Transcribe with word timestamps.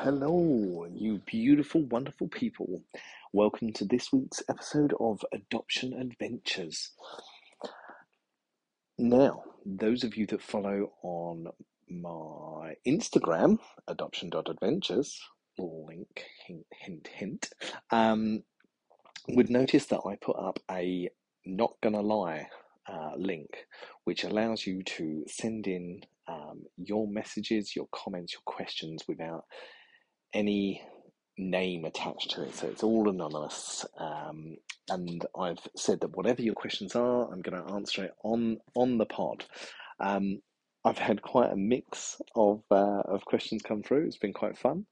hello, 0.00 0.86
you 0.94 1.20
beautiful, 1.26 1.82
wonderful 1.82 2.28
people. 2.28 2.82
Welcome 3.32 3.72
to 3.72 3.84
this 3.84 4.12
week's 4.12 4.40
episode 4.48 4.94
of 5.00 5.24
Adoption 5.32 5.92
Adventures. 5.92 6.92
Now, 8.96 9.42
those 9.66 10.04
of 10.04 10.16
you 10.16 10.24
that 10.26 10.40
follow 10.40 10.92
on 11.02 11.48
my 11.90 12.74
Instagram, 12.86 13.58
adoption.adventures, 13.88 15.20
link, 15.58 16.24
hint, 16.46 16.66
hint, 16.70 17.08
hint, 17.12 17.48
um, 17.90 18.44
would 19.30 19.50
notice 19.50 19.86
that 19.86 20.02
I 20.06 20.14
put 20.20 20.36
up 20.38 20.60
a 20.70 21.08
not 21.44 21.72
gonna 21.82 22.02
lie 22.02 22.46
uh, 22.86 23.14
link, 23.16 23.66
which 24.04 24.22
allows 24.22 24.64
you 24.64 24.84
to 24.84 25.24
send 25.26 25.66
in 25.66 26.02
um, 26.28 26.62
your 26.76 27.08
messages, 27.08 27.74
your 27.74 27.88
comments, 27.92 28.34
your 28.34 28.42
questions 28.44 29.02
without 29.08 29.44
any 30.32 30.82
name 31.36 31.84
attached 31.84 32.32
to 32.32 32.42
it. 32.42 32.54
So 32.54 32.66
it's 32.66 32.82
all 32.82 33.08
anonymous. 33.08 33.86
Um, 33.96 34.56
and 34.88 35.24
I've 35.38 35.66
said 35.76 36.00
that 36.00 36.16
whatever 36.16 36.42
your 36.42 36.54
questions 36.54 36.96
are, 36.96 37.30
I'm 37.30 37.42
going 37.42 37.62
to 37.62 37.72
answer 37.72 38.04
it 38.04 38.14
on 38.24 38.58
on 38.74 38.98
the 38.98 39.06
pod. 39.06 39.44
Um, 40.00 40.40
I've 40.84 40.98
had 40.98 41.22
quite 41.22 41.52
a 41.52 41.56
mix 41.56 42.20
of 42.34 42.62
uh, 42.70 43.02
of 43.06 43.24
questions 43.24 43.62
come 43.62 43.82
through. 43.82 44.06
It's 44.06 44.16
been 44.16 44.32
quite 44.32 44.58
fun. 44.58 44.86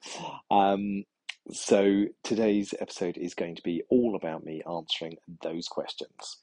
Um, 0.51 1.05
so 1.51 2.07
today's 2.25 2.75
episode 2.81 3.17
is 3.17 3.35
going 3.35 3.55
to 3.55 3.63
be 3.63 3.83
all 3.89 4.17
about 4.17 4.45
me 4.45 4.63
answering 4.69 5.17
those 5.43 5.69
questions. 5.69 6.39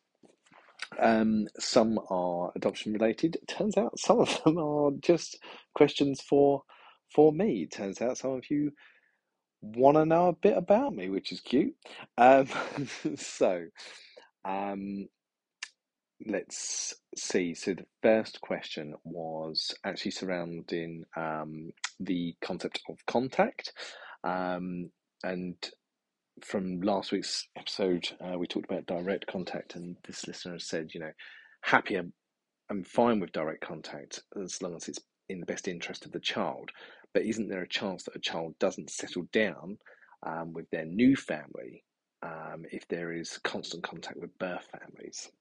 Um, 0.99 1.47
some 1.59 1.99
are 2.09 2.51
adoption 2.55 2.93
related. 2.93 3.35
It 3.35 3.47
turns 3.47 3.77
out 3.77 3.99
some 3.99 4.19
of 4.19 4.41
them 4.43 4.57
are 4.57 4.91
just 5.01 5.39
questions 5.73 6.21
for 6.21 6.63
for 7.13 7.31
me. 7.31 7.67
Turns 7.67 8.01
out 8.01 8.17
some 8.17 8.31
of 8.31 8.49
you 8.49 8.71
want 9.61 9.97
to 9.97 10.05
know 10.05 10.27
a 10.27 10.33
bit 10.33 10.57
about 10.57 10.95
me, 10.95 11.09
which 11.09 11.31
is 11.31 11.41
cute. 11.41 11.75
Um, 12.17 12.47
so, 13.15 13.65
um, 14.45 15.07
let's 16.25 16.95
see. 17.17 17.53
So 17.55 17.73
the 17.73 17.85
first 18.01 18.41
question 18.41 18.95
was 19.03 19.73
actually 19.85 20.11
surrounding 20.11 21.03
um, 21.15 21.71
the 21.99 22.35
concept 22.41 22.81
of 22.89 22.97
contact, 23.07 23.73
um, 24.23 24.91
and 25.23 25.55
from 26.43 26.81
last 26.81 27.11
week's 27.11 27.47
episode, 27.57 28.09
uh, 28.21 28.37
we 28.37 28.47
talked 28.47 28.69
about 28.69 28.85
direct 28.85 29.27
contact, 29.27 29.75
and 29.75 29.97
this 30.05 30.27
listener 30.27 30.59
said, 30.59 30.89
you 30.93 30.99
know, 30.99 31.11
happy, 31.61 31.95
I'm, 31.95 32.13
I'm 32.69 32.83
fine 32.83 33.19
with 33.19 33.31
direct 33.31 33.61
contact 33.61 34.21
as 34.41 34.61
long 34.61 34.75
as 34.75 34.87
it's 34.87 34.99
in 35.29 35.39
the 35.39 35.45
best 35.45 35.67
interest 35.67 36.05
of 36.05 36.11
the 36.11 36.19
child. 36.19 36.71
But 37.13 37.23
isn't 37.23 37.49
there 37.49 37.61
a 37.61 37.67
chance 37.67 38.03
that 38.03 38.15
a 38.15 38.19
child 38.19 38.55
doesn't 38.59 38.89
settle 38.89 39.27
down 39.31 39.77
um, 40.25 40.53
with 40.53 40.69
their 40.71 40.85
new 40.85 41.15
family 41.15 41.83
um, 42.23 42.65
if 42.71 42.87
there 42.87 43.13
is 43.13 43.39
constant 43.43 43.83
contact 43.83 44.17
with 44.19 44.37
birth 44.39 44.67
families? 44.79 45.31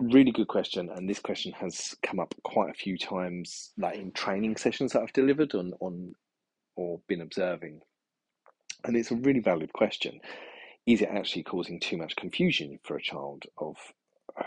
Really 0.00 0.32
good 0.32 0.48
question, 0.48 0.90
and 0.90 1.08
this 1.08 1.20
question 1.20 1.52
has 1.52 1.94
come 2.02 2.18
up 2.18 2.34
quite 2.42 2.70
a 2.70 2.74
few 2.74 2.98
times, 2.98 3.72
like 3.78 3.96
in 3.96 4.10
training 4.12 4.56
sessions 4.56 4.92
that 4.92 5.02
I've 5.02 5.12
delivered 5.12 5.54
on 5.54 5.72
on 5.80 6.14
or 6.76 7.00
been 7.06 7.20
observing 7.20 7.80
and 8.84 8.96
it's 8.96 9.10
a 9.10 9.16
really 9.16 9.40
valid 9.40 9.72
question. 9.72 10.20
Is 10.86 11.00
it 11.00 11.08
actually 11.08 11.44
causing 11.44 11.80
too 11.80 11.96
much 11.96 12.16
confusion 12.16 12.78
for 12.82 12.96
a 12.96 13.02
child 13.02 13.44
of 13.58 13.76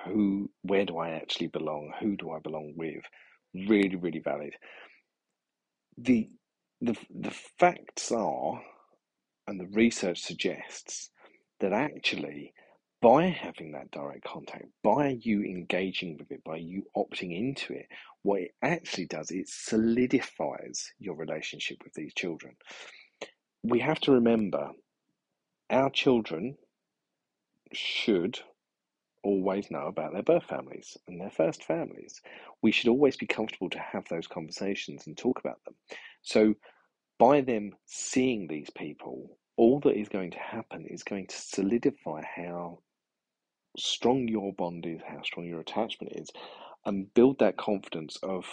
who, 0.06 0.50
where 0.62 0.86
do 0.86 0.98
I 0.98 1.12
actually 1.12 1.48
belong? 1.48 1.94
Who 2.00 2.16
do 2.16 2.32
I 2.32 2.40
belong 2.40 2.74
with? 2.76 3.04
Really, 3.54 3.96
really 3.96 4.20
valid. 4.20 4.54
The, 5.98 6.30
the, 6.82 6.96
the 7.14 7.32
facts 7.32 8.12
are, 8.12 8.62
and 9.48 9.60
the 9.60 9.68
research 9.68 10.20
suggests, 10.22 11.12
that 11.60 11.74
actually 11.74 12.54
by 13.02 13.26
having 13.26 13.74
that 13.74 13.92
direct 13.92 14.24
contact, 14.26 14.66
by 14.84 15.18
you 15.22 15.44
engaging 15.44 16.18
with 16.18 16.32
it, 16.32 16.44
by 16.44 16.58
you 16.58 16.84
opting 16.98 17.38
into 17.38 17.74
it, 17.74 17.88
what 18.24 18.42
it 18.42 18.52
actually 18.64 19.06
does, 19.06 19.32
it 19.32 19.48
solidifies 19.50 20.92
your 21.00 21.16
relationship 21.16 21.78
with 21.84 21.94
these 21.94 22.14
children 22.14 22.56
we 23.64 23.80
have 23.80 24.00
to 24.02 24.12
remember 24.14 24.72
our 25.70 25.90
children 25.90 26.58
should 27.74 28.40
always 29.24 29.70
know 29.72 29.88
about 29.88 30.14
their 30.14 30.24
birth 30.24 30.46
families 30.46 30.98
and 31.08 31.20
their 31.20 31.32
first 31.32 31.64
families. 31.64 32.22
We 32.62 32.72
should 32.72 32.90
always 32.90 33.18
be 33.18 33.28
comfortable 33.28 33.70
to 33.72 33.80
have 33.80 34.08
those 34.10 34.28
conversations 34.28 35.08
and 35.08 35.18
talk 35.18 35.40
about 35.40 35.64
them. 35.66 35.76
So, 36.22 36.56
by 37.20 37.42
them 37.42 37.72
seeing 37.86 38.48
these 38.48 38.70
people, 38.70 39.38
all 39.56 39.80
that 39.82 39.98
is 39.98 40.10
going 40.10 40.32
to 40.32 40.40
happen 40.40 40.86
is 40.86 41.04
going 41.04 41.28
to 41.28 41.36
solidify 41.36 42.22
how 42.36 42.80
strong 43.78 44.28
your 44.28 44.54
bond 44.54 44.86
is, 44.86 45.02
how 45.08 45.22
strong 45.24 45.46
your 45.46 45.60
attachment 45.60 46.14
is, 46.16 46.30
and 46.86 47.14
build 47.14 47.40
that 47.40 47.58
confidence 47.58 48.18
of 48.24 48.46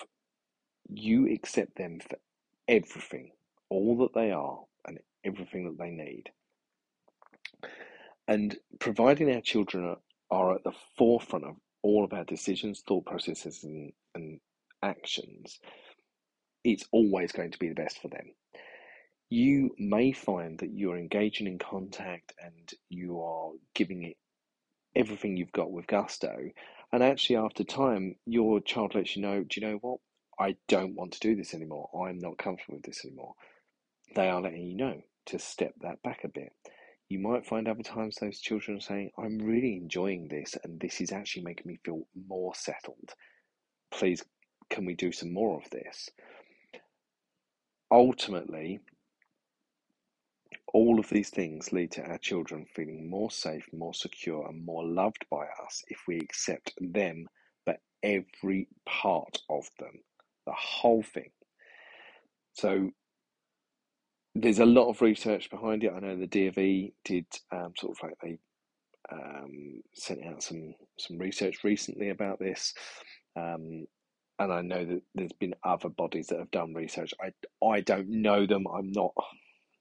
you 0.88 1.32
accept 1.32 1.76
them 1.76 1.98
for 2.00 2.18
everything, 2.68 3.30
all 3.70 3.96
that 3.98 4.14
they 4.14 4.30
are, 4.30 4.60
and 4.86 4.98
everything 5.24 5.64
that 5.64 5.78
they 5.78 5.90
need. 5.90 6.30
And 8.28 8.56
providing 8.78 9.34
our 9.34 9.40
children 9.40 9.96
are, 10.30 10.54
at 10.54 10.64
the 10.64 10.72
forefront 10.96 11.44
of 11.44 11.56
all 11.82 12.04
of 12.04 12.12
our 12.12 12.24
decisions, 12.24 12.82
thought 12.86 13.04
processes, 13.06 13.62
and, 13.64 13.92
and 14.14 14.40
actions, 14.82 15.60
it's 16.64 16.84
always 16.90 17.32
going 17.32 17.50
to 17.50 17.58
be 17.58 17.68
the 17.68 17.74
best 17.74 18.00
for 18.00 18.08
them. 18.08 18.32
You 19.30 19.74
may 19.78 20.12
find 20.12 20.58
that 20.58 20.72
you're 20.72 20.96
engaging 20.96 21.46
in 21.46 21.58
contact 21.58 22.32
and 22.42 22.72
you 22.88 23.20
are 23.20 23.50
giving 23.74 24.02
it 24.04 24.16
everything 24.96 25.36
you've 25.36 25.52
got 25.52 25.70
with 25.70 25.86
gusto. 25.86 26.50
And 26.92 27.02
actually, 27.02 27.36
after 27.36 27.64
time, 27.64 28.16
your 28.26 28.60
child 28.60 28.94
lets 28.94 29.16
you 29.16 29.22
know, 29.22 29.42
do 29.42 29.60
you 29.60 29.66
know 29.66 29.78
what? 29.80 30.00
I 30.38 30.56
don't 30.68 30.94
want 30.94 31.12
to 31.12 31.20
do 31.20 31.36
this 31.36 31.54
anymore. 31.54 31.88
I'm 32.06 32.18
not 32.18 32.38
comfortable 32.38 32.76
with 32.76 32.84
this 32.84 33.04
anymore. 33.04 33.34
They 34.14 34.28
are 34.28 34.40
letting 34.40 34.66
you 34.66 34.76
know 34.76 35.02
to 35.26 35.38
step 35.38 35.74
that 35.80 36.02
back 36.02 36.24
a 36.24 36.28
bit. 36.28 36.52
You 37.08 37.18
might 37.18 37.46
find 37.46 37.68
other 37.68 37.82
times 37.82 38.16
those 38.16 38.40
children 38.40 38.78
are 38.78 38.80
saying, 38.80 39.10
I'm 39.18 39.38
really 39.38 39.76
enjoying 39.76 40.28
this 40.28 40.56
and 40.64 40.80
this 40.80 41.00
is 41.00 41.12
actually 41.12 41.44
making 41.44 41.66
me 41.66 41.78
feel 41.84 42.06
more 42.28 42.54
settled. 42.54 43.10
Please, 43.92 44.24
can 44.70 44.84
we 44.84 44.94
do 44.94 45.12
some 45.12 45.32
more 45.32 45.60
of 45.60 45.68
this? 45.70 46.08
Ultimately, 47.94 48.80
all 50.72 50.98
of 50.98 51.08
these 51.10 51.30
things 51.30 51.72
lead 51.72 51.92
to 51.92 52.02
our 52.02 52.18
children 52.18 52.66
feeling 52.74 53.08
more 53.08 53.30
safe, 53.30 53.64
more 53.72 53.94
secure, 53.94 54.48
and 54.48 54.66
more 54.66 54.84
loved 54.84 55.24
by 55.30 55.46
us 55.64 55.84
if 55.86 56.00
we 56.08 56.18
accept 56.18 56.74
them, 56.80 57.28
but 57.64 57.76
every 58.02 58.66
part 58.84 59.38
of 59.48 59.68
them, 59.78 59.92
the 60.44 60.52
whole 60.52 61.04
thing. 61.04 61.30
So, 62.54 62.90
there's 64.34 64.58
a 64.58 64.66
lot 64.66 64.88
of 64.90 65.00
research 65.00 65.48
behind 65.48 65.84
it. 65.84 65.92
I 65.94 66.00
know 66.00 66.16
the 66.16 66.26
DFE 66.26 66.94
did 67.04 67.26
um, 67.52 67.74
sort 67.78 67.96
of 67.96 68.02
like 68.02 68.18
they 68.20 68.38
um, 69.12 69.82
sent 69.94 70.24
out 70.26 70.42
some 70.42 70.74
some 70.98 71.18
research 71.18 71.62
recently 71.62 72.08
about 72.10 72.40
this, 72.40 72.74
um, 73.36 73.86
and 74.38 74.52
I 74.52 74.62
know 74.62 74.84
that 74.84 75.02
there's 75.14 75.32
been 75.32 75.54
other 75.64 75.88
bodies 75.88 76.28
that 76.28 76.38
have 76.38 76.50
done 76.50 76.74
research. 76.74 77.14
I 77.20 77.32
I 77.66 77.80
don't 77.80 78.08
know 78.08 78.46
them. 78.46 78.66
I'm 78.66 78.92
not 78.92 79.12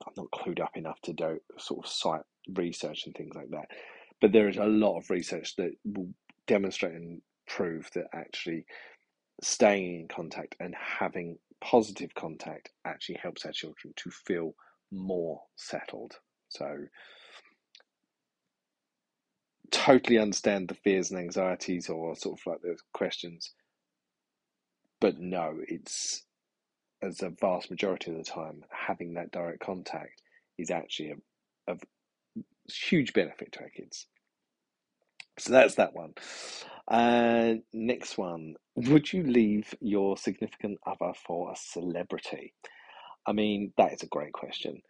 I'm 0.06 0.14
not 0.18 0.32
clued 0.32 0.62
up 0.62 0.76
enough 0.76 1.02
to 1.04 1.14
do 1.14 1.40
sort 1.58 1.86
of 1.86 1.92
cite 1.92 2.22
research 2.56 3.06
and 3.06 3.16
things 3.16 3.36
like 3.36 3.50
that. 3.52 3.68
But 4.22 4.32
there 4.32 4.48
is 4.50 4.58
a 4.58 4.66
lot 4.66 4.98
of 4.98 5.10
research 5.10 5.56
that 5.58 5.72
will 5.86 6.10
demonstrate 6.48 6.94
and 6.94 7.22
prove 7.48 7.90
that 7.96 8.08
actually 8.14 8.66
staying 9.42 10.02
in 10.02 10.08
contact 10.08 10.56
and 10.60 10.76
having 10.76 11.38
positive 11.62 12.14
contact 12.16 12.70
actually 12.86 13.20
helps 13.22 13.46
our 13.46 13.52
children 13.52 13.94
to 13.98 14.12
feel 14.12 14.54
more 14.92 15.42
settled. 15.56 16.14
So, 16.50 16.86
totally 19.72 20.20
understand 20.20 20.68
the 20.70 20.76
fears 20.76 21.12
and 21.12 21.20
anxieties 21.20 21.90
or 21.90 22.16
sort 22.16 22.40
of 22.40 22.46
like 22.48 22.62
those 22.62 22.82
questions. 22.94 23.54
But 25.04 25.20
no, 25.20 25.58
it's 25.68 26.24
as 27.02 27.22
a 27.22 27.30
vast 27.30 27.70
majority 27.70 28.12
of 28.12 28.18
the 28.18 28.24
time, 28.24 28.64
having 28.72 29.16
that 29.16 29.32
direct 29.34 29.60
contact 29.60 30.22
is 30.58 30.72
actually 30.72 31.16
of 31.68 31.82
huge 32.72 33.12
benefit 33.12 33.52
to 33.52 33.64
our 33.64 33.70
kids. 33.70 34.08
So 35.38 35.52
that's 35.52 35.76
that 35.76 35.94
one. 35.94 36.14
Uh, 36.88 37.56
next 37.74 38.18
one. 38.18 38.56
Would 38.78 39.12
you 39.12 39.24
leave 39.24 39.76
your 39.82 40.16
significant 40.16 40.80
other 40.88 41.12
for 41.28 41.52
a 41.52 41.56
celebrity? 41.58 42.54
I 43.28 43.34
mean, 43.34 43.74
that 43.78 43.92
is 43.92 44.04
a 44.04 44.08
great 44.08 44.32
question. 44.32 44.84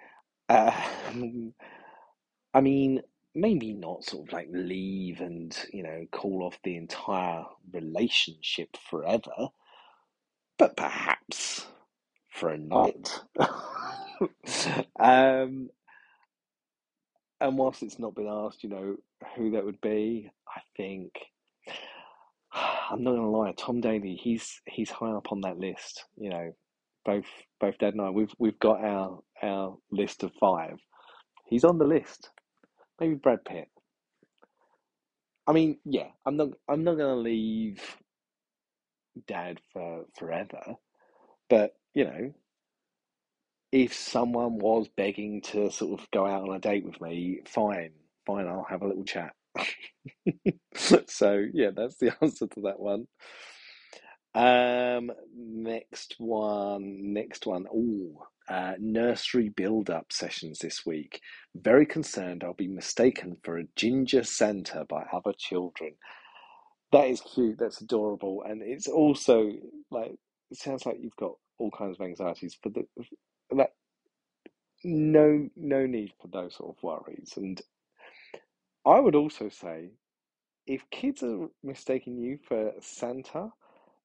Uh, 0.48 0.80
I 2.54 2.62
mean, 2.62 3.02
maybe 3.34 3.74
not 3.74 4.04
sort 4.04 4.28
of 4.28 4.34
like 4.34 4.50
leave 4.52 5.22
and, 5.22 5.58
you 5.74 5.82
know, 5.82 6.06
call 6.12 6.44
off 6.44 6.60
the 6.64 6.78
entire 6.78 7.46
relationship 7.74 8.78
forever, 8.92 9.50
but 10.60 10.78
perhaps 10.78 11.68
for 12.32 12.50
a 12.50 12.58
night. 12.58 13.22
um, 15.00 15.70
and 17.42 17.58
whilst 17.58 17.84
it's 17.84 18.00
not 18.00 18.16
been 18.16 18.28
asked, 18.30 18.64
you 18.64 18.70
know, 18.70 18.96
who 19.36 19.52
that 19.52 19.66
would 19.66 19.82
be, 19.82 20.32
I 20.48 20.62
think 20.78 21.14
I'm 22.54 23.04
not 23.04 23.12
gonna 23.16 23.30
lie, 23.32 23.54
Tom 23.58 23.82
Daley, 23.82 24.16
he's 24.22 24.62
he's 24.68 24.90
high 24.92 25.12
up 25.12 25.32
on 25.32 25.42
that 25.42 25.60
list. 25.60 26.06
You 26.18 26.30
know, 26.32 26.52
both 27.06 27.26
both 27.60 27.78
Dad 27.80 27.94
and 27.94 28.02
I, 28.02 28.10
we've 28.12 28.34
we've 28.40 28.60
got 28.60 28.84
our 28.84 29.20
our 29.44 29.78
list 29.92 30.24
of 30.24 30.32
five. 30.40 30.80
He's 31.48 31.64
on 31.66 31.78
the 31.78 31.86
list. 31.86 32.30
Maybe 33.00 33.16
Brad 33.16 33.46
Pitt. 33.46 33.70
I 35.48 35.54
mean, 35.54 35.80
yeah, 35.86 36.08
I'm 36.26 36.38
not 36.38 36.50
I'm 36.70 36.84
not 36.84 36.98
gonna 36.98 37.16
leave 37.16 37.82
Dad 39.28 39.60
for 39.74 40.06
forever, 40.18 40.76
but 41.50 41.76
you 41.94 42.06
know, 42.06 42.34
if 43.72 43.94
someone 43.94 44.58
was 44.60 44.88
begging 44.98 45.42
to 45.42 45.72
sort 45.72 46.00
of 46.02 46.12
go 46.12 46.26
out 46.26 46.48
on 46.50 46.56
a 46.56 46.60
date 46.60 46.86
with 46.86 47.02
me, 47.02 47.42
fine, 47.48 47.92
fine, 48.28 48.48
I'll 48.48 48.68
have 48.70 48.84
a 48.84 48.88
little 48.88 49.06
chat. 49.06 49.34
so 51.08 51.46
yeah, 51.54 51.72
that's 51.76 51.98
the 51.98 52.14
answer 52.22 52.48
to 52.48 52.62
that 52.62 52.80
one. 52.80 53.08
Um, 54.36 55.12
next 55.36 56.16
one, 56.18 57.14
next 57.14 57.46
one. 57.46 57.66
Oh, 57.74 58.28
uh, 58.50 58.74
nursery 58.80 59.50
build-up 59.50 60.12
sessions 60.12 60.60
this 60.60 60.86
week. 60.86 61.22
Very 61.56 61.86
concerned 61.86 62.44
I'll 62.44 62.54
be 62.54 62.68
mistaken 62.68 63.38
for 63.44 63.58
a 63.58 63.66
ginger 63.76 64.24
Santa 64.24 64.86
by 64.90 65.04
other 65.14 65.34
children. 65.38 65.94
That 66.94 67.10
is 67.10 67.22
cute. 67.22 67.60
That's 67.60 67.82
adorable, 67.82 68.44
and 68.48 68.64
it's 68.64 68.88
also 68.90 69.54
like 69.92 70.14
it 70.52 70.60
sounds 70.60 70.88
like 70.88 71.00
you've 71.02 71.18
got 71.18 71.34
all 71.60 71.72
kinds 71.72 71.98
of 72.00 72.06
anxieties 72.08 72.58
for 72.64 72.70
the 72.72 72.88
that. 73.58 73.72
No, 74.84 75.50
no 75.58 75.86
need 75.88 76.14
for 76.22 76.30
those 76.30 76.56
sort 76.56 76.78
of 76.78 76.84
worries. 76.84 77.34
And 77.38 77.62
I 78.86 79.00
would 79.00 79.16
also 79.16 79.50
say, 79.50 79.92
if 80.68 80.84
kids 80.92 81.24
are 81.24 81.50
mistaking 81.64 82.18
you 82.18 82.40
for 82.48 82.74
Santa, 82.82 83.50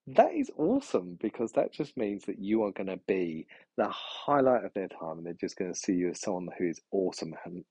that 0.08 0.34
is 0.34 0.50
awesome 0.58 1.18
because 1.20 1.52
that 1.54 1.72
just 1.72 1.96
means 1.96 2.24
that 2.26 2.40
you 2.40 2.64
are 2.64 2.72
going 2.72 2.88
to 2.88 3.00
be 3.08 3.46
the 3.78 3.88
highlight 3.90 4.64
of 4.64 4.74
their 4.74 4.88
time 4.88 5.18
and 5.18 5.26
they're 5.26 5.34
just 5.40 5.56
going 5.58 5.72
to 5.72 5.78
see 5.78 5.94
you 5.94 6.10
as 6.10 6.20
someone 6.20 6.48
who 6.58 6.68
is 6.68 6.80
awesome 6.92 7.34
and 7.46 7.64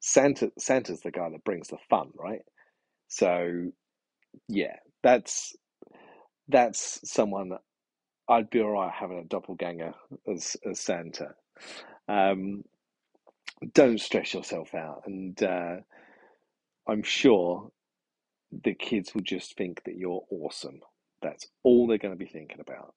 Santa 0.00 0.52
Santa's 0.58 1.00
the 1.02 1.10
guy 1.12 1.30
that 1.30 1.44
brings 1.44 1.68
the 1.68 1.78
fun, 1.90 2.10
right? 2.16 2.42
So 3.08 3.72
yeah, 4.48 4.76
that's 5.02 5.54
that's 6.48 7.00
someone 7.10 7.52
I'd 8.28 8.50
be 8.50 8.60
alright 8.60 8.92
having 8.92 9.18
a 9.18 9.24
doppelganger 9.24 9.94
as 10.32 10.56
as 10.68 10.80
Santa. 10.80 11.34
Um, 12.08 12.64
don't 13.74 14.00
stress 14.00 14.34
yourself 14.34 14.74
out, 14.74 15.02
and 15.06 15.42
uh, 15.42 15.76
I'm 16.88 17.02
sure 17.02 17.70
the 18.64 18.74
kids 18.74 19.14
will 19.14 19.22
just 19.22 19.56
think 19.56 19.82
that 19.84 19.96
you're 19.96 20.24
awesome. 20.30 20.80
That's 21.22 21.46
all 21.62 21.86
they're 21.86 21.98
going 21.98 22.14
to 22.14 22.24
be 22.24 22.30
thinking 22.30 22.60
about. 22.60 22.94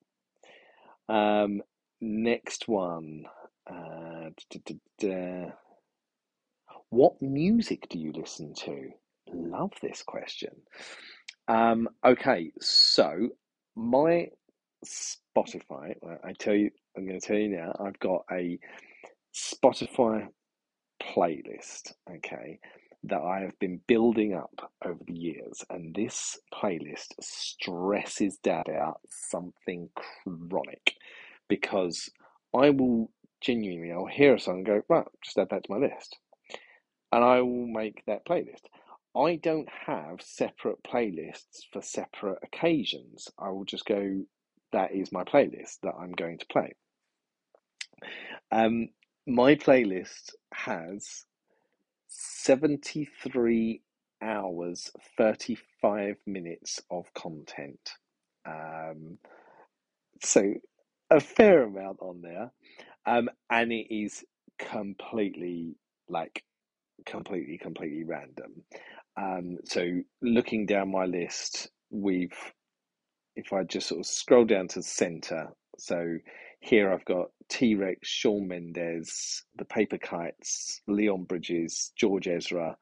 Um, 1.09 1.61
next 2.01 2.67
one. 2.67 3.25
Uh, 3.69 4.29
what 6.89 7.21
music 7.21 7.87
do 7.89 7.99
you 7.99 8.13
listen 8.13 8.53
to? 8.55 8.89
Love 9.33 9.73
this 9.81 10.03
question. 10.03 10.51
Um, 11.47 11.89
okay, 12.05 12.51
so 12.59 13.29
my 13.75 14.29
Spotify, 14.85 15.95
I 16.23 16.33
tell 16.39 16.55
you, 16.55 16.71
I'm 16.97 17.07
going 17.07 17.19
to 17.19 17.25
tell 17.27 17.37
you 17.37 17.49
now, 17.49 17.73
I've 17.79 17.99
got 17.99 18.25
a 18.31 18.59
Spotify 19.35 20.27
playlist, 21.03 21.93
okay, 22.09 22.59
that 23.03 23.21
I 23.21 23.41
have 23.41 23.59
been 23.59 23.81
building 23.87 24.33
up 24.35 24.71
over 24.85 24.99
the 25.07 25.13
years, 25.13 25.63
and 25.69 25.95
this 25.95 26.39
playlist 26.53 27.13
stresses 27.21 28.37
dad 28.43 28.69
out 28.69 29.01
something 29.09 29.89
chronic 30.25 30.95
because 31.49 32.09
I 32.55 32.71
will 32.71 33.11
genuinely, 33.41 33.91
I'll 33.93 34.07
hear 34.07 34.35
a 34.35 34.39
song 34.39 34.57
and 34.57 34.65
go, 34.65 34.81
right, 34.89 35.05
just 35.23 35.37
add 35.37 35.49
that 35.51 35.65
to 35.65 35.71
my 35.73 35.77
list, 35.79 36.17
and 37.11 37.23
I 37.23 37.41
will 37.41 37.67
make 37.67 38.03
that 38.07 38.25
playlist. 38.25 38.63
I 39.15 39.35
don't 39.35 39.69
have 39.87 40.21
separate 40.21 40.83
playlists 40.83 41.61
for 41.71 41.81
separate 41.81 42.39
occasions. 42.43 43.29
I 43.39 43.49
will 43.49 43.65
just 43.65 43.85
go, 43.85 44.23
that 44.71 44.93
is 44.93 45.11
my 45.11 45.23
playlist 45.23 45.79
that 45.83 45.93
I'm 45.99 46.11
going 46.13 46.37
to 46.39 46.45
play. 46.47 46.73
Um, 48.51 48.89
my 49.27 49.55
playlist 49.55 50.31
has 50.53 51.25
73 52.07 53.81
hours, 54.21 54.91
35 55.17 56.17
minutes 56.25 56.81
of 56.91 57.13
content. 57.13 57.91
Um, 58.45 59.19
so 60.23 60.53
a 61.09 61.19
fair 61.19 61.63
amount 61.63 61.99
on 62.01 62.21
there. 62.21 62.51
Um, 63.05 63.29
and 63.49 63.71
it 63.71 63.93
is 63.93 64.25
completely 64.59 65.75
like 66.09 66.43
completely, 67.05 67.57
completely 67.57 68.03
random. 68.03 68.63
Um, 69.19 69.57
so 69.65 70.01
looking 70.21 70.65
down 70.65 70.91
my 70.91 71.05
list, 71.05 71.69
we've 71.89 72.37
if 73.35 73.53
I 73.53 73.63
just 73.63 73.87
sort 73.87 73.99
of 73.99 74.05
scroll 74.07 74.45
down 74.45 74.67
to 74.69 74.81
center, 74.81 75.49
so 75.77 76.17
here 76.59 76.91
I've 76.91 77.05
got 77.05 77.27
T 77.49 77.75
Rex, 77.75 78.07
Shawn 78.07 78.47
Mendes, 78.47 79.43
The 79.57 79.65
Paper 79.65 79.97
Kites, 79.97 80.81
Leon 80.87 81.25
Bridges, 81.25 81.91
George 81.95 82.27
Ezra, 82.27 82.75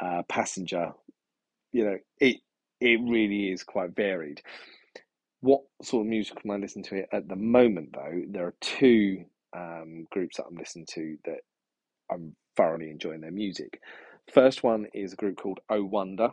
uh, 0.00 0.22
Passenger. 0.28 0.92
You 1.72 1.84
know, 1.84 1.98
it 2.20 2.36
it 2.80 3.00
really 3.02 3.52
is 3.52 3.62
quite 3.64 3.94
varied. 3.94 4.40
What 5.40 5.62
sort 5.82 6.06
of 6.06 6.10
music 6.10 6.38
am 6.44 6.52
I 6.52 6.56
listening 6.56 6.84
to 6.86 7.04
at 7.12 7.28
the 7.28 7.36
moment, 7.36 7.90
though? 7.94 8.22
There 8.28 8.46
are 8.46 8.54
two 8.60 9.24
um, 9.56 10.06
groups 10.10 10.36
that 10.36 10.44
I'm 10.48 10.56
listening 10.56 10.86
to 10.94 11.16
that 11.24 11.40
I'm 12.10 12.36
thoroughly 12.56 12.90
enjoying 12.90 13.20
their 13.22 13.30
music. 13.32 13.80
First 14.32 14.62
one 14.62 14.86
is 14.94 15.12
a 15.12 15.16
group 15.16 15.38
called 15.38 15.60
Oh 15.68 15.84
Wonder. 15.84 16.30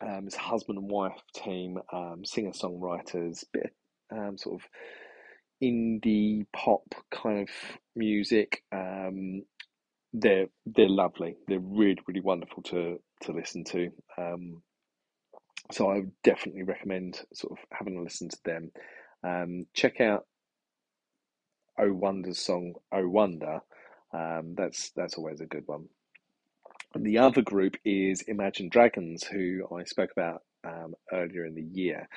Um, 0.00 0.26
it's 0.26 0.36
a 0.36 0.40
husband 0.40 0.78
and 0.78 0.90
wife 0.90 1.20
team, 1.34 1.78
um, 1.92 2.24
singer 2.24 2.52
songwriters, 2.52 3.44
bit 3.52 3.74
um, 4.12 4.38
sort 4.38 4.60
of 4.62 4.68
indie 5.62 6.46
pop 6.52 6.94
kind 7.10 7.48
of 7.48 7.54
music. 7.96 8.62
Um, 8.72 9.42
they're 10.12 10.46
they're 10.66 10.88
lovely. 10.88 11.36
They're 11.48 11.60
really 11.60 11.98
really 12.06 12.20
wonderful 12.20 12.62
to 12.64 13.00
to 13.22 13.32
listen 13.32 13.64
to. 13.64 13.90
Um, 14.18 14.62
so 15.72 15.90
I 15.90 15.96
would 15.96 16.12
definitely 16.24 16.62
recommend 16.62 17.20
sort 17.34 17.58
of 17.58 17.64
having 17.72 17.98
a 17.98 18.02
listen 18.02 18.28
to 18.30 18.38
them. 18.44 18.72
Um, 19.24 19.66
check 19.74 20.00
out 20.00 20.26
Oh 21.78 21.92
Wonder's 21.92 22.38
song 22.38 22.74
Oh 22.92 23.08
Wonder. 23.08 23.60
Um, 24.12 24.54
that's 24.56 24.90
that's 24.96 25.16
always 25.18 25.40
a 25.40 25.46
good 25.46 25.64
one. 25.66 25.86
And 26.94 27.04
the 27.04 27.18
other 27.18 27.42
group 27.42 27.76
is 27.84 28.22
Imagine 28.22 28.68
Dragons, 28.68 29.24
who 29.24 29.66
I 29.76 29.84
spoke 29.84 30.10
about 30.12 30.42
um, 30.64 30.94
earlier 31.12 31.44
in 31.44 31.54
the 31.54 31.62
year 31.62 32.08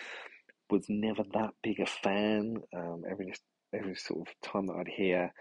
was 0.69 0.86
never 0.89 1.24
that 1.33 1.51
big 1.62 1.79
a 1.79 1.86
fan. 1.86 2.57
Um, 2.75 3.03
every 3.10 3.33
every 3.74 3.95
sort 3.95 4.27
of 4.27 4.50
time 4.50 4.67
that 4.67 4.75
I'd 4.75 4.88
hear 4.88 5.33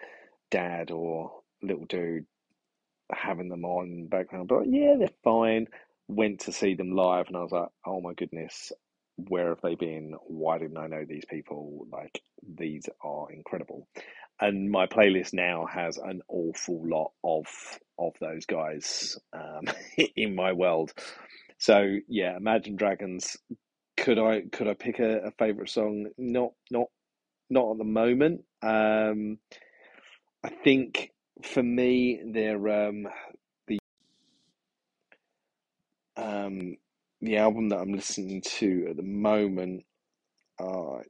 dad 0.50 0.90
or 0.90 1.33
little 1.62 1.85
dude 1.87 2.26
having 3.12 3.49
them 3.49 3.64
on 3.64 4.07
background, 4.09 4.49
but 4.49 4.62
yeah, 4.69 4.97
they're 4.99 5.09
fine. 5.25 5.66
Went 6.09 6.40
to 6.40 6.52
see 6.52 6.75
them 6.75 6.92
live, 6.92 7.26
and 7.28 7.37
I 7.37 7.40
was 7.40 7.52
like, 7.52 7.69
oh 7.87 8.00
my 8.00 8.14
goodness, 8.14 8.73
where 9.16 9.49
have 9.50 9.61
they 9.62 9.75
been? 9.75 10.14
Why 10.26 10.59
didn't 10.59 10.78
I 10.78 10.87
know 10.88 11.04
these 11.09 11.25
people? 11.28 11.87
Like 11.92 12.21
these 12.59 12.88
are 13.02 13.30
incredible. 13.33 13.87
And 14.41 14.71
my 14.71 14.87
playlist 14.87 15.35
now 15.35 15.67
has 15.67 15.99
an 15.99 16.23
awful 16.29 16.83
lot 16.89 17.13
of 17.23 17.47
of 17.99 18.15
those 18.21 18.47
guys 18.47 19.19
um, 19.33 19.69
in 20.17 20.35
my 20.35 20.53
world. 20.53 20.93
So 21.59 21.97
yeah, 22.09 22.37
Imagine 22.37 22.77
Dragons 22.77 23.37
could 23.97 24.19
I 24.19 24.43
could 24.51 24.67
I 24.67 24.75
pick 24.75 24.99
a, 24.99 25.27
a 25.27 25.31
favorite 25.33 25.69
song? 25.69 26.09
Not 26.17 26.53
not 26.71 26.87
not 27.51 27.73
at 27.73 27.79
the 27.79 27.85
moment. 27.85 28.45
Um, 28.63 29.39
I 30.43 30.49
think 30.49 31.11
for 31.43 31.63
me, 31.63 32.21
they're 32.25 32.89
um, 32.89 33.09
the 33.67 33.79
um, 36.17 36.77
the 37.21 37.37
album 37.37 37.69
that 37.71 37.79
I'm 37.79 37.93
listening 37.93 38.41
to 38.59 38.89
at 38.91 38.97
the 38.97 39.03
moment. 39.03 39.85
Uh, 40.59 40.97
I 40.97 41.03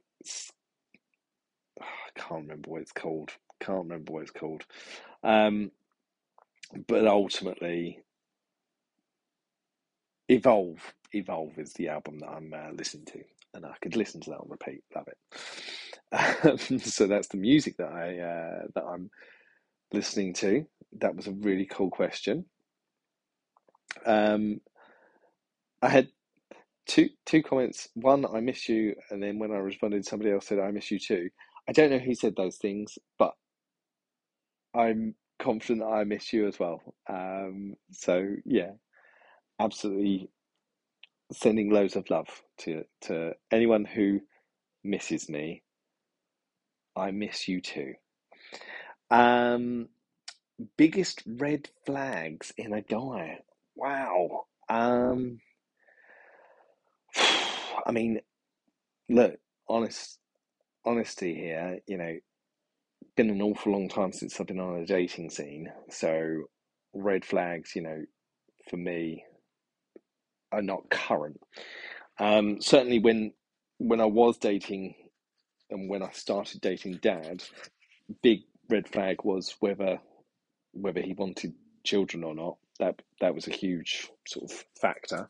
can't 2.15 2.43
remember 2.43 2.71
what 2.71 2.81
it's 2.81 2.91
called. 2.93 3.31
Can't 3.61 3.83
remember 3.83 4.13
what 4.13 4.23
it's 4.23 4.31
called. 4.31 4.63
Um, 5.23 5.71
but 6.87 7.07
ultimately, 7.07 7.99
Evolve. 10.29 10.79
Evolve 11.13 11.57
is 11.57 11.73
the 11.73 11.89
album 11.89 12.19
that 12.19 12.29
I'm 12.29 12.53
uh, 12.53 12.71
listening 12.73 13.05
to, 13.07 13.21
and 13.53 13.65
I 13.65 13.75
could 13.81 13.95
listen 13.95 14.21
to 14.21 14.31
that 14.31 14.39
on 14.39 14.49
repeat. 14.49 14.83
Love 14.95 15.07
it. 15.07 16.69
Um, 16.71 16.79
so 16.79 17.07
that's 17.07 17.27
the 17.29 17.37
music 17.37 17.77
that 17.77 17.91
I 17.91 18.19
uh, 18.19 18.67
that 18.75 18.83
I'm 18.85 19.09
listening 19.93 20.33
to. 20.35 20.65
That 20.99 21.15
was 21.15 21.27
a 21.27 21.31
really 21.33 21.65
cool 21.67 21.91
question. 21.91 22.45
Um, 24.05 24.61
I 25.81 25.89
had 25.89 26.09
two 26.87 27.09
two 27.25 27.43
comments. 27.43 27.89
One, 27.95 28.25
I 28.25 28.41
miss 28.41 28.69
you, 28.69 28.95
and 29.11 29.21
then 29.23 29.39
when 29.39 29.51
I 29.51 29.57
responded, 29.57 30.05
somebody 30.05 30.31
else 30.31 30.47
said, 30.47 30.59
"I 30.59 30.71
miss 30.71 30.91
you 30.91 30.99
too." 30.99 31.29
I 31.67 31.71
don't 31.71 31.91
know 31.91 31.99
who 31.99 32.15
said 32.15 32.35
those 32.35 32.57
things, 32.57 32.97
but 33.17 33.33
I'm 34.75 35.15
confident 35.39 35.83
I 35.83 36.03
miss 36.03 36.33
you 36.33 36.47
as 36.47 36.59
well. 36.59 36.81
Um, 37.09 37.75
so 37.91 38.35
yeah, 38.45 38.71
absolutely 39.59 40.29
sending 41.31 41.69
loads 41.69 41.95
of 41.95 42.09
love 42.09 42.27
to 42.59 42.83
to 43.01 43.33
anyone 43.51 43.85
who 43.85 44.21
misses 44.83 45.29
me. 45.29 45.63
I 46.95 47.11
miss 47.11 47.47
you 47.47 47.61
too. 47.61 47.93
Um, 49.09 49.89
biggest 50.77 51.23
red 51.25 51.69
flags 51.85 52.53
in 52.57 52.73
a 52.73 52.81
guy. 52.81 53.39
Wow. 53.75 54.45
Um, 54.69 55.39
I 57.85 57.91
mean, 57.91 58.21
look, 59.09 59.37
honest, 59.69 60.19
honesty 60.85 61.35
here. 61.35 61.79
You 61.87 61.97
know, 61.97 62.17
been 63.15 63.29
an 63.29 63.41
awful 63.41 63.73
long 63.73 63.89
time 63.89 64.11
since 64.13 64.39
I've 64.39 64.47
been 64.47 64.59
on 64.59 64.79
a 64.79 64.85
dating 64.85 65.29
scene. 65.29 65.71
So, 65.89 66.43
red 66.93 67.25
flags, 67.25 67.75
you 67.75 67.81
know, 67.83 68.03
for 68.69 68.77
me, 68.77 69.23
are 70.51 70.61
not 70.61 70.89
current. 70.89 71.39
Um, 72.19 72.61
certainly, 72.61 72.99
when 72.99 73.33
when 73.77 74.01
I 74.01 74.05
was 74.05 74.37
dating 74.37 74.95
and 75.69 75.89
when 75.89 76.03
I 76.03 76.11
started 76.11 76.61
dating 76.61 76.99
Dad, 77.01 77.43
big 78.21 78.41
red 78.69 78.87
flag 78.87 79.23
was 79.23 79.55
whether 79.59 79.99
whether 80.73 81.01
he 81.01 81.13
wanted 81.13 81.53
children 81.83 82.23
or 82.23 82.35
not. 82.35 82.57
That 82.79 83.01
that 83.19 83.35
was 83.35 83.47
a 83.47 83.51
huge 83.51 84.09
sort 84.27 84.51
of 84.51 84.65
factor. 84.79 85.29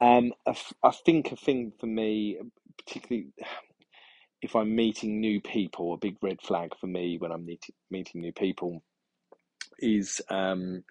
Um, 0.00 0.32
I, 0.46 0.56
I 0.82 0.90
think 0.90 1.30
a 1.32 1.36
thing 1.36 1.72
for 1.78 1.86
me, 1.86 2.38
particularly 2.78 3.28
if 4.42 4.56
I'm 4.56 4.74
meeting 4.76 5.20
new 5.20 5.40
people, 5.40 5.94
a 5.94 5.98
big 5.98 6.16
red 6.22 6.42
flag 6.42 6.72
for 6.80 6.88
me 6.88 7.18
when 7.18 7.32
I'm 7.32 7.46
meeting 7.46 7.74
meeting 7.90 8.22
new 8.22 8.32
people 8.32 8.82
is 9.80 10.20
um, 10.30 10.84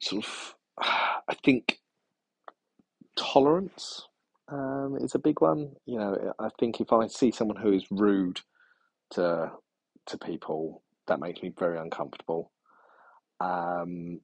sort 0.00 0.24
of, 0.24 0.54
I 0.80 1.34
think 1.44 1.78
tolerance 3.16 4.06
um, 4.48 4.98
is 5.00 5.14
a 5.14 5.18
big 5.20 5.40
one. 5.40 5.72
You 5.86 5.98
know, 5.98 6.34
I 6.38 6.48
think 6.58 6.80
if 6.80 6.92
I 6.92 7.06
see 7.08 7.30
someone 7.30 7.58
who 7.58 7.72
is 7.72 7.86
rude 7.90 8.40
to 9.12 9.52
to 10.06 10.18
people, 10.18 10.82
that 11.08 11.20
makes 11.20 11.42
me 11.42 11.52
very 11.58 11.78
uncomfortable. 11.78 12.52
Um, 13.40 14.20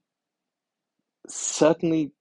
certainly, 1.29 2.13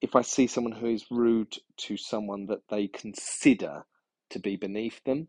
if 0.00 0.16
I 0.16 0.22
see 0.22 0.46
someone 0.46 0.74
who 0.74 0.88
is 0.88 1.06
rude 1.10 1.56
to 1.78 1.96
someone 1.96 2.46
that 2.46 2.62
they 2.70 2.88
consider 2.88 3.84
to 4.30 4.38
be 4.38 4.56
beneath 4.56 5.02
them, 5.04 5.28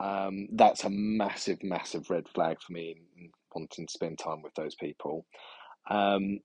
um, 0.00 0.48
that's 0.52 0.84
a 0.84 0.90
massive, 0.90 1.62
massive 1.62 2.08
red 2.10 2.28
flag 2.28 2.56
for 2.60 2.72
me 2.72 2.96
wanting 3.54 3.86
to 3.86 3.92
spend 3.92 4.18
time 4.18 4.42
with 4.42 4.54
those 4.54 4.74
people. 4.74 5.26
Um, 5.90 6.40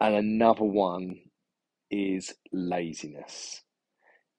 and 0.00 0.14
another 0.14 0.64
one 0.64 1.20
is 1.90 2.34
laziness. 2.52 3.62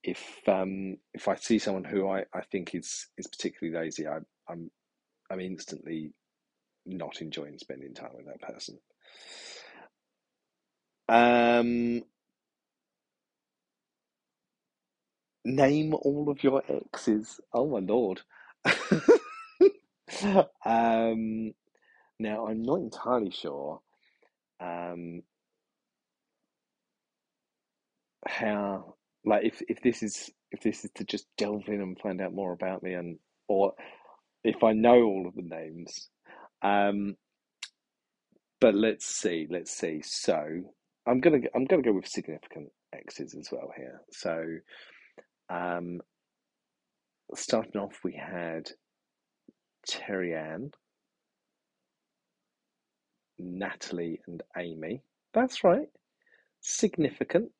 If 0.04 0.24
um, 0.48 0.98
if 1.14 1.28
I 1.28 1.36
see 1.36 1.58
someone 1.58 1.86
who 1.86 2.08
I, 2.08 2.26
I 2.34 2.42
think 2.52 2.76
is 2.76 3.08
is 3.18 3.28
particularly 3.28 3.78
lazy, 3.80 4.08
I, 4.08 4.18
I'm 4.50 4.70
I'm 5.32 5.40
instantly 5.40 6.14
not 6.86 7.22
enjoying 7.22 7.58
spending 7.58 7.94
time 7.94 8.12
with 8.14 8.26
that 8.28 8.42
person. 8.42 8.78
Um, 11.08 12.04
name 15.46 15.94
all 15.94 16.30
of 16.30 16.44
your 16.44 16.64
exes. 16.70 17.40
Oh 17.54 17.68
my 17.70 17.80
lord. 17.80 18.22
um, 20.66 21.54
now 22.20 22.48
I'm 22.48 22.64
not 22.64 22.80
entirely 22.80 23.32
sure 23.32 23.82
um, 24.60 25.22
how, 28.28 28.96
like, 29.26 29.46
if 29.46 29.62
if 29.68 29.82
this 29.82 30.04
is 30.04 30.32
if 30.52 30.62
this 30.62 30.86
is 30.86 30.92
to 30.96 31.04
just 31.04 31.28
delve 31.38 31.68
in 31.68 31.82
and 31.82 32.00
find 32.00 32.22
out 32.22 32.34
more 32.34 32.54
about 32.54 32.84
me, 32.84 32.94
and 32.94 33.20
or 33.48 33.74
if 34.44 34.64
I 34.64 34.74
know 34.74 35.04
all 35.04 35.28
of 35.28 35.36
the 35.36 35.44
names. 35.44 36.10
Um, 36.62 37.16
but 38.60 38.74
let's 38.76 39.06
see, 39.06 39.48
let's 39.50 39.72
see. 39.72 40.02
So 40.04 40.38
I'm 41.08 41.20
gonna 41.20 41.40
I'm 41.56 41.66
gonna 41.66 41.82
go 41.84 41.94
with 41.94 42.08
significant 42.08 42.70
exes 42.94 43.36
as 43.40 43.50
well 43.52 43.72
here. 43.76 44.02
So 44.12 44.44
um, 45.50 46.02
starting 47.36 47.80
off, 47.82 48.00
we 48.04 48.14
had 48.14 48.70
Terry 49.88 50.36
Ann, 50.36 50.72
Natalie, 53.38 54.22
and 54.28 54.42
Amy. 54.58 55.02
That's 55.34 55.64
right, 55.64 55.90
significant. 56.62 57.52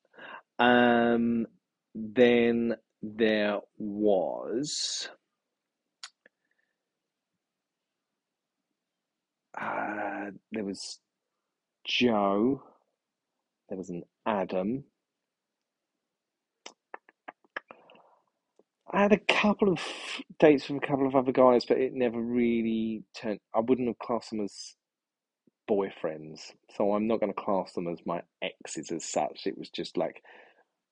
Um, 0.58 1.46
then 1.94 2.76
there 3.02 3.60
was 3.78 5.08
uh, 9.60 10.30
there 10.52 10.64
was 10.64 10.98
Joe. 11.86 12.62
There 13.68 13.78
was 13.78 13.90
an 13.90 14.02
Adam. 14.26 14.84
I 18.92 19.02
had 19.02 19.12
a 19.12 19.18
couple 19.18 19.68
of 19.70 19.80
dates 20.38 20.68
with 20.68 20.82
a 20.82 20.86
couple 20.86 21.06
of 21.06 21.16
other 21.16 21.32
guys, 21.32 21.64
but 21.64 21.78
it 21.78 21.92
never 21.94 22.20
really 22.20 23.04
turned. 23.14 23.40
I 23.54 23.60
wouldn't 23.60 23.88
have 23.88 23.98
classed 23.98 24.30
them 24.30 24.40
as 24.44 24.76
boyfriends, 25.70 26.52
so 26.76 26.92
I'm 26.92 27.06
not 27.06 27.20
going 27.20 27.32
to 27.32 27.40
class 27.40 27.72
them 27.72 27.88
as 27.88 27.98
my 28.06 28.22
exes 28.42 28.92
as 28.92 29.04
such. 29.04 29.46
It 29.46 29.58
was 29.58 29.70
just 29.70 29.96
like 29.96 30.22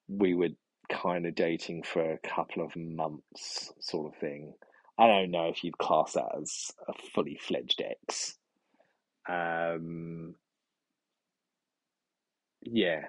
we 0.08 0.34
were 0.34 0.50
kind 0.90 1.26
of 1.26 1.34
dating 1.34 1.84
for 1.84 2.12
a 2.12 2.18
couple 2.28 2.64
of 2.64 2.76
months, 2.76 3.72
sort 3.80 4.12
of 4.14 4.20
thing. 4.20 4.54
I 4.98 5.06
don't 5.06 5.30
know 5.30 5.48
if 5.48 5.64
you'd 5.64 5.78
class 5.78 6.14
that 6.14 6.36
as 6.40 6.72
a 6.88 6.92
fully 7.14 7.38
fledged 7.40 7.82
ex. 7.84 8.36
Um, 9.28 10.34
yeah, 12.62 13.02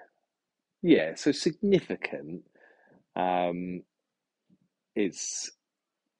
yeah. 0.81 1.15
So 1.15 1.31
significant. 1.31 2.43
Um, 3.15 3.83
it's 4.95 5.51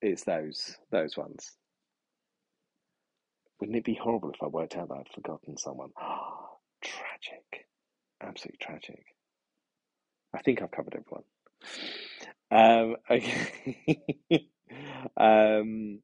it's 0.02 0.24
those 0.24 0.78
those 0.92 1.18
ones. 1.18 1.52
Wouldn't 3.60 3.78
it 3.78 3.86
be 3.86 3.96
horrible 4.02 4.32
if 4.32 4.44
I 4.44 4.48
worked 4.48 4.76
out 4.76 4.90
that 4.90 4.96
I'd 4.96 5.14
forgotten 5.16 5.58
someone? 5.58 5.90
tragic, 6.84 7.68
absolutely 8.22 8.58
tragic. 8.62 9.06
I 10.36 10.42
think 10.42 10.62
I've 10.62 10.72
covered 10.72 10.96
everyone. 10.96 11.24
Um, 12.52 12.96
okay. 13.10 14.50
um, 15.18 16.00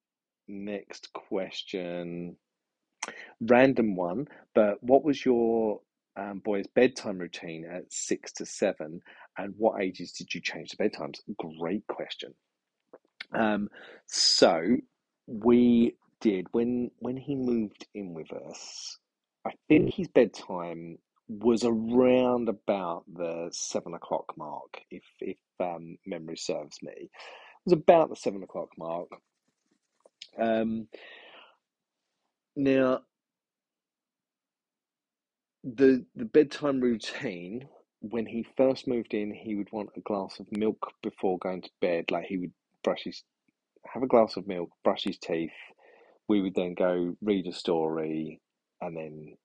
next 0.47 1.11
question. 1.13 2.37
Random 3.41 3.95
one, 3.95 4.27
but 4.53 4.81
what 4.81 5.03
was 5.03 5.25
your 5.25 5.81
um, 6.15 6.39
boy's 6.39 6.67
bedtime 6.67 7.17
routine 7.17 7.65
at 7.65 7.91
six 7.91 8.31
to 8.33 8.45
seven, 8.45 9.01
and 9.37 9.53
what 9.57 9.81
ages 9.81 10.11
did 10.11 10.33
you 10.33 10.41
change 10.41 10.69
the 10.69 10.77
bedtimes? 10.83 11.19
Great 11.59 11.85
question. 11.87 12.33
Um, 13.33 13.69
so 14.07 14.77
we 15.27 15.95
did 16.19 16.47
when 16.51 16.91
when 16.99 17.17
he 17.17 17.35
moved 17.35 17.87
in 17.93 18.13
with 18.13 18.31
us. 18.33 18.97
I 19.45 19.51
think 19.67 19.93
his 19.93 20.07
bedtime 20.07 20.97
was 21.27 21.63
around 21.63 22.49
about 22.49 23.03
the 23.11 23.49
seven 23.51 23.93
o'clock 23.93 24.33
mark, 24.37 24.81
if 24.91 25.03
if 25.19 25.37
um, 25.59 25.97
memory 26.05 26.37
serves 26.37 26.77
me. 26.83 26.93
It 26.93 27.09
was 27.65 27.73
about 27.73 28.09
the 28.09 28.15
seven 28.15 28.43
o'clock 28.43 28.69
mark. 28.77 29.07
Um, 30.37 30.87
now, 32.55 33.01
the 35.63 36.05
the 36.15 36.25
bedtime 36.25 36.81
routine 36.81 37.67
when 38.01 38.25
he 38.25 38.45
first 38.57 38.87
moved 38.87 39.13
in, 39.13 39.31
he 39.33 39.55
would 39.55 39.71
want 39.71 39.89
a 39.95 40.01
glass 40.01 40.39
of 40.39 40.47
milk 40.51 40.91
before 41.03 41.37
going 41.37 41.61
to 41.61 41.69
bed. 41.81 42.05
Like 42.11 42.25
he 42.25 42.37
would 42.37 42.53
brush 42.83 43.03
his, 43.03 43.23
have 43.93 44.03
a 44.03 44.07
glass 44.07 44.37
of 44.37 44.47
milk, 44.47 44.69
brush 44.83 45.03
his 45.03 45.17
teeth. 45.17 45.51
We 46.27 46.41
would 46.41 46.55
then 46.55 46.75
go 46.75 47.15
read 47.21 47.47
a 47.47 47.53
story, 47.53 48.39
and 48.81 48.95
then 48.95 49.37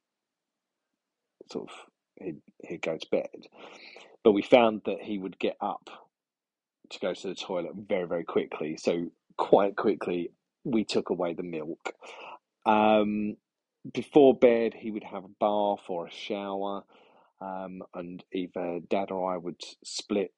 sort 1.50 1.71
of 1.71 1.76
he'd 2.23 2.40
he'd 2.64 2.83
go 2.83 2.97
to 2.97 3.07
bed. 3.11 3.47
But 4.25 4.33
we 4.33 4.43
found 4.43 4.83
that 4.87 5.02
he 5.02 5.19
would 5.19 5.38
get 5.38 5.57
up 5.61 5.88
to 6.90 6.99
go 7.00 7.14
to 7.14 7.28
the 7.28 7.35
toilet 7.35 7.73
very 7.75 8.07
very 8.07 8.25
quickly. 8.25 8.76
So 8.76 9.11
quite 9.37 9.76
quickly 9.76 10.31
we 10.64 10.85
took 10.85 11.11
away 11.11 11.35
the 11.35 11.43
milk. 11.43 11.93
Um, 12.64 13.37
before 13.93 14.35
bed, 14.37 14.75
he 14.75 14.90
would 14.90 15.05
have 15.05 15.25
a 15.25 15.28
bath 15.40 15.85
or 15.88 16.07
a 16.07 16.11
shower, 16.11 16.83
um, 17.40 17.83
and 17.95 18.23
either 18.33 18.81
dad 18.88 19.11
or 19.11 19.33
I 19.33 19.37
would 19.37 19.61
split. 19.85 20.33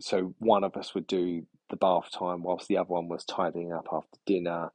So 0.00 0.34
one 0.38 0.64
of 0.64 0.76
us 0.76 0.94
would 0.94 1.06
do 1.06 1.46
the 1.70 1.76
bath 1.76 2.10
time 2.12 2.42
whilst 2.42 2.68
the 2.68 2.78
other 2.78 2.88
one 2.88 3.08
was 3.08 3.24
tidying 3.24 3.72
up 3.72 3.86
after 3.92 4.18
dinner, 4.26 4.70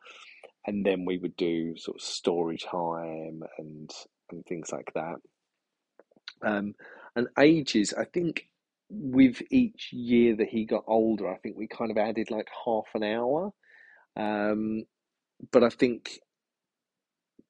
and 0.66 0.86
then 0.86 1.06
we 1.06 1.18
would 1.18 1.36
do 1.38 1.78
sort 1.78 1.98
of 1.98 2.02
story 2.02 2.58
time 2.58 3.44
and 3.58 3.90
and 4.32 4.46
things 4.46 4.72
like 4.72 4.92
that. 4.96 5.16
Um, 6.44 6.74
and 7.16 7.28
ages, 7.40 7.94
I 7.94 8.06
think 8.06 8.48
with 8.90 9.42
each 9.52 9.90
year 9.94 10.36
that 10.38 10.50
he 10.50 10.66
got 10.66 10.84
older, 10.88 11.30
I 11.30 11.38
think 11.38 11.56
we 11.58 11.68
kind 11.68 11.92
of 11.92 11.98
added 11.98 12.32
like 12.32 12.48
half 12.66 12.86
an 12.94 13.04
hour. 13.04 13.54
Um, 14.16 14.84
but 15.52 15.64
I 15.64 15.70
think, 15.70 16.20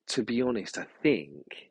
to 0.09 0.23
be 0.23 0.41
honest, 0.41 0.77
I 0.77 0.85
think. 1.01 1.70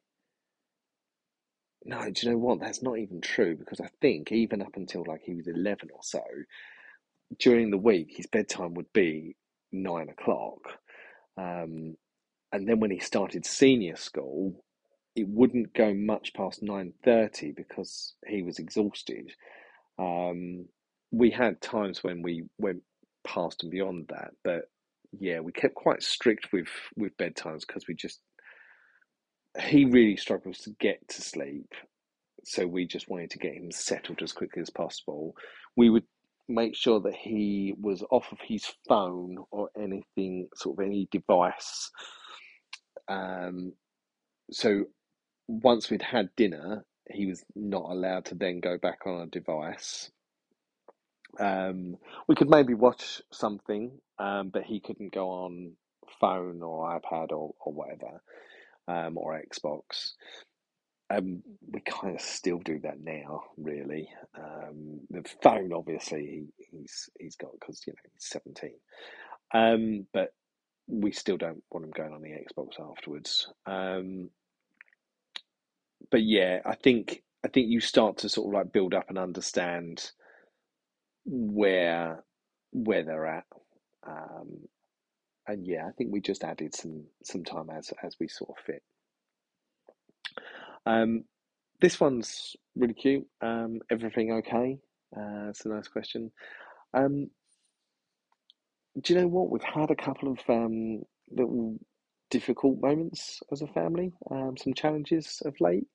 No, 1.85 2.11
do 2.11 2.27
you 2.27 2.33
know 2.33 2.39
what? 2.39 2.61
That's 2.61 2.83
not 2.83 2.99
even 2.99 3.21
true 3.21 3.57
because 3.57 3.81
I 3.81 3.89
think 4.01 4.33
even 4.33 4.63
up 4.63 4.77
until 4.77 5.05
like 5.07 5.23
he 5.25 5.35
was 5.35 5.49
11 5.49 5.91
or 5.93 6.01
so, 6.03 6.23
during 7.39 7.71
the 7.71 7.79
week, 7.79 8.15
his 8.17 8.27
bedtime 8.27 8.75
would 8.75 8.93
be 8.93 9.37
nine 9.73 10.09
o'clock. 10.11 10.61
Um, 11.39 11.97
and 12.53 12.69
then 12.69 12.81
when 12.81 12.91
he 12.91 13.01
started 13.01 13.47
senior 13.47 13.97
school, 13.97 14.65
it 15.17 15.29
wouldn't 15.29 15.75
go 15.75 15.95
much 15.95 16.35
past 16.35 16.63
9.30 16.63 17.57
because 17.57 18.15
he 18.27 18.43
was 18.43 18.59
exhausted. 18.59 19.33
Um, 19.99 20.67
we 21.13 21.31
had 21.31 21.61
times 21.63 22.05
when 22.05 22.23
we 22.23 22.45
went 22.59 22.83
past 23.27 23.63
and 23.65 23.73
beyond 23.73 24.09
that, 24.11 24.33
but 24.45 24.63
yeah, 25.19 25.41
we 25.41 25.53
kept 25.53 25.77
quite 25.77 26.03
strict 26.03 26.53
with 26.53 26.69
with 26.97 27.17
bedtimes 27.19 27.63
because 27.67 27.87
we 27.89 27.95
just 27.95 28.21
he 29.59 29.85
really 29.85 30.17
struggles 30.17 30.59
to 30.61 30.71
get 30.79 31.07
to 31.09 31.23
sleep, 31.23 31.73
so 32.45 32.67
we 32.67 32.87
just 32.87 33.09
wanted 33.09 33.31
to 33.31 33.39
get 33.39 33.55
him 33.55 33.71
settled 33.71 34.23
as 34.23 34.33
quickly 34.33 34.63
as 34.63 34.71
possible. 34.71 35.35
We 35.77 35.91
would 35.91 36.05
make 36.49 36.75
sure 36.77 37.01
that 37.01 37.15
he 37.15 37.75
was 37.81 38.05
off 38.11 38.33
of 38.33 38.39
his 38.43 38.65
phone 38.89 39.39
or 39.51 39.71
anything, 39.77 40.49
sort 40.55 40.79
of 40.79 40.87
any 40.87 41.09
device. 41.11 41.91
Um, 43.09 43.73
so 44.51 44.85
once 45.49 45.91
we'd 45.91 46.03
had 46.03 46.31
dinner, 46.37 46.85
he 47.11 47.27
was 47.27 47.45
not 47.55 47.91
allowed 47.91 48.27
to 48.27 48.35
then 48.35 48.61
go 48.61 48.79
back 48.79 49.01
on 49.07 49.23
a 49.23 49.27
device. 49.27 50.11
Um, 51.39 51.97
we 52.29 52.35
could 52.35 52.51
maybe 52.51 52.75
watch 52.75 53.23
something, 53.33 53.93
um, 54.19 54.51
but 54.51 54.65
he 54.65 54.81
couldn't 54.81 55.13
go 55.13 55.29
on 55.29 55.73
phone 56.21 56.63
or 56.63 56.89
iPad 57.01 57.31
or, 57.31 57.55
or 57.61 57.73
whatever, 57.73 58.23
um, 58.91 59.17
or 59.19 59.41
Xbox. 59.41 60.13
Um, 61.11 61.43
we 61.71 61.81
kind 61.81 62.15
of 62.15 62.21
still 62.21 62.59
do 62.59 62.79
that 62.81 63.01
now, 63.01 63.43
really. 63.57 64.09
Um, 64.39 65.01
the 65.11 65.25
phone, 65.43 65.73
obviously, 65.73 66.51
he, 66.59 66.67
he's 66.71 67.11
he's 67.19 67.37
got 67.37 67.53
because 67.59 67.83
you 67.87 67.93
know 67.93 68.11
he's 68.13 68.27
seventeen, 68.29 68.77
um, 69.53 70.07
but 70.13 70.33
we 70.87 71.13
still 71.13 71.37
don't 71.37 71.63
want 71.71 71.85
him 71.87 71.93
going 71.93 72.13
on 72.13 72.23
the 72.23 72.31
Xbox 72.31 72.81
afterwards. 72.81 73.49
Um, 73.67 74.31
but 76.11 76.23
yeah, 76.23 76.61
I 76.65 76.77
think 76.77 77.23
I 77.45 77.49
think 77.49 77.69
you 77.69 77.81
start 77.81 78.19
to 78.19 78.29
sort 78.29 78.49
of 78.49 78.55
like 78.55 78.73
build 78.73 78.95
up 78.95 79.07
and 79.09 79.19
understand 79.19 80.11
where 81.25 82.25
where 82.73 83.05
they're 83.05 83.27
at. 83.27 83.47
Um, 84.07 84.69
and 85.47 85.67
yeah, 85.67 85.87
I 85.89 85.93
think 85.93 86.13
we 86.13 86.21
just 86.21 86.45
added 86.45 86.75
some 86.75 87.05
some 87.25 87.45
time 87.45 87.71
as 87.71 87.93
as 88.03 88.17
we 88.21 88.29
sort 88.29 88.51
of 88.51 88.65
fit. 88.65 88.83
Um, 90.87 91.25
this 91.81 92.01
one's 92.01 92.57
really 92.77 92.95
cute. 92.95 93.27
Um, 93.43 93.81
everything 93.91 94.33
okay? 94.33 94.79
Uh, 95.17 95.49
it's 95.49 95.65
a 95.65 95.69
nice 95.69 95.89
question. 95.89 96.31
Um, 96.95 97.31
do 99.01 99.13
you 99.15 99.21
know 99.21 99.29
what? 99.29 99.51
We've 99.51 99.63
had 99.63 99.91
a 99.91 99.97
couple 99.97 100.33
of 100.33 100.39
um, 100.49 101.03
little 101.31 101.79
difficult 102.31 102.81
moments 102.81 103.41
as 103.53 103.63
a 103.63 103.67
family, 103.69 104.13
um, 104.31 104.57
some 104.57 104.75
challenges 104.75 105.43
of 105.45 105.55
late. 105.61 105.87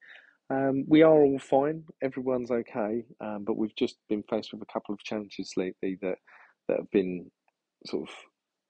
Um, 0.50 0.86
we 0.88 1.02
are 1.02 1.22
all 1.24 1.40
fine. 1.40 1.84
Everyone's 2.04 2.52
okay, 2.52 3.04
um, 3.20 3.44
but 3.46 3.58
we've 3.58 3.76
just 3.76 3.98
been 4.10 4.24
faced 4.30 4.54
with 4.54 4.62
a 4.62 4.72
couple 4.74 4.94
of 4.94 5.04
challenges 5.04 5.54
lately 5.58 5.98
that 6.02 6.18
that 6.68 6.78
have 6.78 6.92
been 6.92 7.32
sort 7.86 8.10
of 8.10 8.16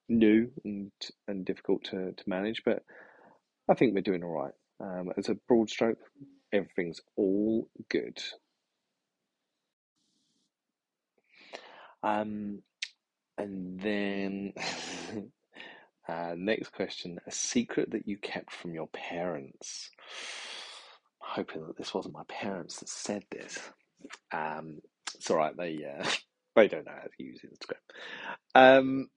new 0.08 0.50
and 0.64 0.90
and 1.28 1.44
difficult 1.44 1.84
to, 1.84 2.12
to 2.12 2.24
manage. 2.26 2.62
But 2.64 2.82
I 3.68 3.74
think 3.74 3.94
we're 3.94 4.00
doing 4.00 4.22
all 4.22 4.30
right. 4.30 4.52
Um, 4.80 5.12
as 5.16 5.28
a 5.28 5.36
broad 5.48 5.70
stroke, 5.70 5.98
everything's 6.52 7.00
all 7.16 7.68
good. 7.90 8.22
Um, 12.02 12.62
and 13.38 13.80
then 13.80 14.52
uh, 16.08 16.34
next 16.36 16.72
question: 16.72 17.18
a 17.26 17.30
secret 17.32 17.92
that 17.92 18.06
you 18.08 18.18
kept 18.18 18.52
from 18.52 18.74
your 18.74 18.88
parents 18.88 19.90
I'm 21.22 21.44
hoping 21.44 21.66
that 21.66 21.76
this 21.76 21.94
wasn't 21.94 22.14
my 22.14 22.24
parents 22.28 22.80
that 22.80 22.88
said 22.88 23.24
this. 23.30 23.58
Um, 24.32 24.80
it's 25.14 25.30
all 25.30 25.36
right. 25.36 25.56
They 25.56 25.78
uh, 25.84 26.06
they 26.56 26.68
don't 26.68 26.86
know 26.86 26.92
how 26.92 27.02
to 27.08 27.22
use 27.22 27.40
Instagram. 27.44 28.78
Um, 28.78 29.08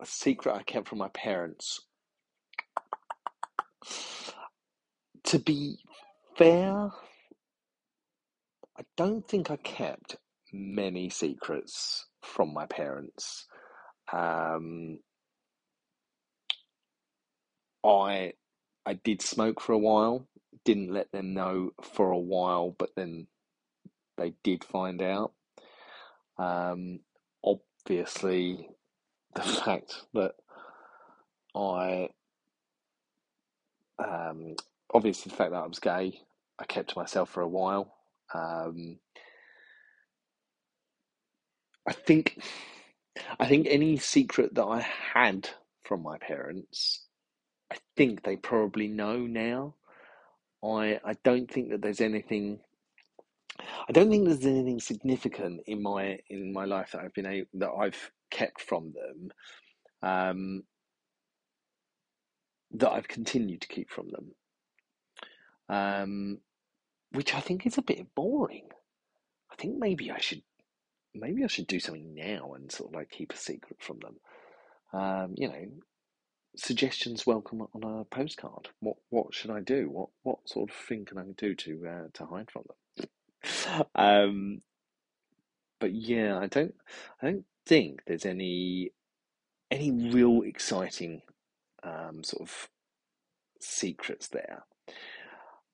a 0.00 0.06
secret 0.06 0.54
I 0.54 0.62
kept 0.62 0.88
from 0.88 0.98
my 0.98 1.08
parents. 1.08 1.80
To 5.30 5.40
be 5.40 5.78
fair, 6.36 6.90
I 8.78 8.82
don't 8.96 9.26
think 9.28 9.50
I 9.50 9.56
kept 9.56 10.16
many 10.52 11.10
secrets 11.10 12.06
from 12.22 12.54
my 12.54 12.66
parents. 12.66 13.46
Um, 14.12 15.00
I 17.84 18.34
I 18.86 18.94
did 18.94 19.22
smoke 19.22 19.60
for 19.60 19.72
a 19.72 19.78
while 19.78 20.28
didn't 20.64 20.92
let 20.92 21.10
them 21.12 21.34
know 21.34 21.70
for 21.82 22.10
a 22.10 22.18
while, 22.18 22.74
but 22.78 22.90
then 22.96 23.26
they 24.16 24.34
did 24.42 24.64
find 24.64 25.02
out. 25.02 25.32
Um, 26.38 27.00
obviously, 27.44 28.68
the 29.34 29.42
fact 29.64 30.04
that 30.14 30.32
I, 31.54 32.10
um, 33.98 34.56
obviously, 34.94 35.30
the 35.30 35.36
fact 35.36 35.52
that 35.52 35.62
I 35.64 35.66
was 35.66 35.78
gay, 35.80 36.20
I 36.58 36.64
kept 36.64 36.90
to 36.90 36.98
myself 36.98 37.30
for 37.30 37.42
a 37.42 37.48
while. 37.48 37.94
Um, 38.34 38.98
I 41.88 41.92
think, 41.92 42.42
I 43.38 43.46
think 43.48 43.66
any 43.68 43.96
secret 43.98 44.54
that 44.54 44.64
I 44.64 44.80
had 45.14 45.50
from 45.82 46.02
my 46.02 46.18
parents, 46.18 47.06
I 47.72 47.76
think 47.96 48.22
they 48.24 48.36
probably 48.36 48.88
know 48.88 49.18
now. 49.18 49.74
I 50.64 51.00
I 51.04 51.14
don't 51.24 51.50
think 51.50 51.70
that 51.70 51.82
there's 51.82 52.00
anything. 52.00 52.60
I 53.88 53.92
don't 53.92 54.10
think 54.10 54.26
there's 54.26 54.46
anything 54.46 54.80
significant 54.80 55.62
in 55.66 55.82
my 55.82 56.18
in 56.30 56.52
my 56.52 56.64
life 56.64 56.92
that 56.92 57.02
I've 57.02 57.14
been 57.14 57.26
able, 57.26 57.48
that 57.54 57.70
I've 57.70 58.10
kept 58.30 58.62
from 58.62 58.92
them, 58.92 59.30
um, 60.02 60.64
that 62.72 62.90
I've 62.90 63.08
continued 63.08 63.62
to 63.62 63.68
keep 63.68 63.90
from 63.90 64.10
them, 64.10 64.32
um, 65.70 66.38
which 67.12 67.34
I 67.34 67.40
think 67.40 67.66
is 67.66 67.78
a 67.78 67.82
bit 67.82 68.14
boring. 68.14 68.68
I 69.50 69.54
think 69.56 69.78
maybe 69.78 70.10
I 70.10 70.18
should 70.18 70.42
maybe 71.14 71.44
I 71.44 71.46
should 71.46 71.66
do 71.66 71.80
something 71.80 72.14
now 72.14 72.52
and 72.54 72.70
sort 72.70 72.90
of 72.90 72.94
like 72.96 73.10
keep 73.10 73.32
a 73.32 73.36
secret 73.36 73.78
from 73.80 74.00
them. 74.00 74.16
Um, 74.92 75.34
you 75.36 75.48
know, 75.48 75.66
suggestions 76.56 77.26
welcome 77.26 77.62
on 77.62 77.84
a 77.84 78.04
postcard. 78.04 78.68
What 78.80 78.96
what 79.10 79.32
should 79.32 79.50
I 79.50 79.60
do? 79.60 79.88
What 79.88 80.08
what 80.22 80.48
sort 80.48 80.70
of 80.70 80.76
thing 80.76 81.04
can 81.04 81.18
I 81.18 81.24
do 81.36 81.54
to 81.54 81.86
uh, 81.86 82.08
to 82.14 82.26
hide 82.26 82.50
from 82.50 82.64
them? 82.66 83.86
um, 83.94 84.62
but 85.78 85.92
yeah, 85.92 86.36
I 86.38 86.46
don't 86.46 86.74
I 87.22 87.26
don't 87.26 87.44
think 87.64 88.02
there's 88.06 88.26
any 88.26 88.90
any 89.70 89.92
real 89.92 90.42
exciting 90.42 91.22
um, 91.84 92.24
sort 92.24 92.42
of 92.42 92.68
secrets 93.60 94.26
there. 94.28 94.64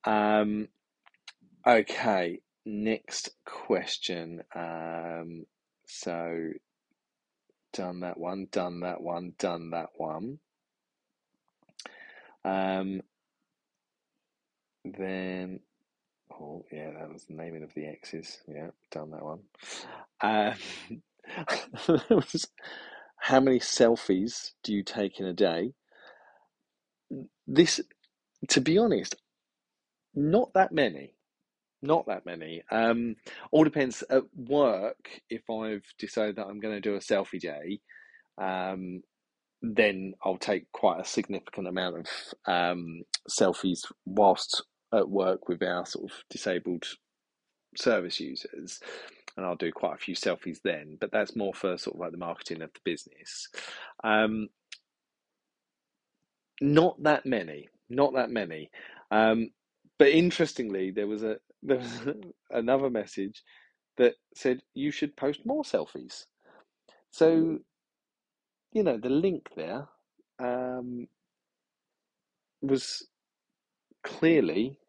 Um, 0.07 0.69
okay, 1.67 2.39
next 2.65 3.31
question. 3.45 4.41
Um, 4.55 5.45
so 5.85 6.51
done 7.73 7.99
that 7.99 8.17
one, 8.17 8.47
done 8.49 8.79
that 8.81 9.01
one, 9.01 9.33
done 9.37 9.71
that 9.71 9.89
one. 9.97 10.39
Um, 12.45 13.01
then, 14.85 15.59
oh 16.31 16.63
yeah, 16.71 16.91
that 16.97 17.11
was 17.11 17.25
the 17.25 17.33
naming 17.33 17.63
of 17.63 17.73
the 17.73 17.87
X's. 17.87 18.37
Yeah, 18.47 18.69
done 18.91 19.11
that 19.11 19.25
one. 19.25 19.41
Um, 20.21 20.53
how 23.17 23.41
many 23.41 23.59
selfies 23.59 24.51
do 24.63 24.71
you 24.71 24.83
take 24.83 25.19
in 25.19 25.25
a 25.25 25.33
day? 25.33 25.73
This, 27.45 27.81
to 28.47 28.61
be 28.61 28.77
honest, 28.77 29.17
not 30.17 30.51
that 30.55 30.71
many. 30.71 31.13
Not 31.83 32.07
that 32.07 32.25
many. 32.25 32.63
Um, 32.71 33.17
all 33.51 33.63
depends 33.63 34.03
at 34.09 34.23
work. 34.35 35.21
If 35.29 35.47
I've 35.47 35.85
decided 35.99 36.37
that 36.37 36.47
I'm 36.47 36.59
going 36.59 36.73
to 36.73 36.81
do 36.81 36.95
a 36.95 36.99
selfie 36.99 37.39
day, 37.39 37.79
um, 38.41 39.03
then 39.61 40.13
I'll 40.23 40.37
take 40.37 40.71
quite 40.71 40.99
a 40.99 41.05
significant 41.05 41.67
amount 41.67 41.97
of 41.99 42.07
um, 42.51 43.03
selfies 43.29 43.81
whilst 44.05 44.63
at 44.91 45.07
work 45.07 45.47
with 45.47 45.61
our 45.61 45.85
sort 45.85 46.11
of 46.11 46.17
disabled 46.31 46.85
service 47.75 48.19
users, 48.19 48.79
and 49.35 49.45
I'll 49.45 49.55
do 49.55 49.71
quite 49.71 49.95
a 49.95 49.99
few 49.99 50.15
selfies 50.15 50.57
then. 50.63 50.97
But 50.99 51.11
that's 51.11 51.35
more 51.35 51.53
for 51.53 51.77
sort 51.77 51.95
of 51.95 51.99
like 51.99 52.11
the 52.11 52.17
marketing 52.17 52.63
of 52.63 52.71
the 52.73 52.79
business. 52.83 53.49
Um, 54.03 54.47
not 56.59 57.03
that 57.03 57.27
many, 57.27 57.69
not 57.87 58.15
that 58.15 58.31
many. 58.31 58.71
Um, 59.11 59.51
but 59.99 60.09
interestingly, 60.09 60.91
there 60.91 61.07
was 61.07 61.23
a 61.23 61.37
there 61.63 61.77
was 61.77 62.01
another 62.51 62.89
message 62.89 63.43
that 63.97 64.15
said 64.35 64.61
you 64.73 64.91
should 64.91 65.15
post 65.17 65.41
more 65.45 65.63
selfies. 65.63 66.25
So, 67.11 67.59
you 68.73 68.83
know, 68.83 68.97
the 68.97 69.09
link 69.09 69.49
there 69.55 69.87
um, 70.39 71.07
was 72.61 73.07
clearly 74.03 74.79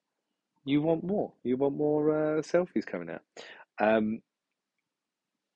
you 0.64 0.82
want 0.82 1.04
more. 1.04 1.32
You 1.44 1.56
want 1.56 1.76
more 1.76 2.10
uh, 2.38 2.42
selfies 2.42 2.86
coming 2.86 3.10
out. 3.10 3.22
Um, 3.80 4.20